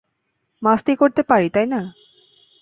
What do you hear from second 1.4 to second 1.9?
তাই না?